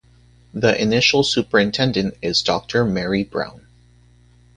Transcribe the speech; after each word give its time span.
The 0.51 0.81
initial 0.81 1.21
superintendent 1.21 2.15
is 2.23 2.41
Doctor 2.41 2.83
Mary 2.83 3.23
Brown. 3.23 3.67